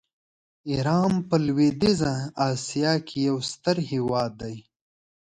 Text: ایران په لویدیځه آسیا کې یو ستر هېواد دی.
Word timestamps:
ایران 0.69 1.11
په 1.27 1.35
لویدیځه 1.45 2.13
آسیا 2.49 2.93
کې 3.07 3.17
یو 3.27 3.37
ستر 3.51 3.77
هېواد 3.91 4.31
دی. 4.41 4.55